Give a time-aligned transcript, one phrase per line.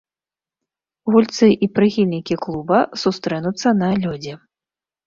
[1.15, 4.33] Гульцы і прыхільнікі клуба сустрэнуцца на лёдзе.